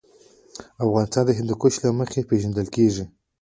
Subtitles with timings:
[0.85, 3.03] افغانستان د هندوکش له مخې پېژندل کېږي.